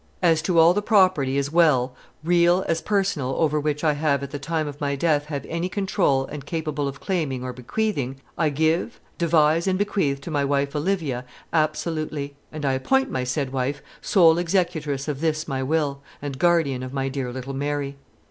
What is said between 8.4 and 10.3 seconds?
give devise and bequeath